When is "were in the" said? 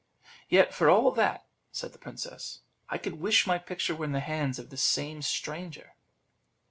3.95-4.19